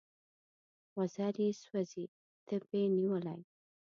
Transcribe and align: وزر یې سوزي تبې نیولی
وزر 0.97 1.35
یې 1.43 1.49
سوزي 1.63 2.05
تبې 2.47 2.83
نیولی 2.97 3.39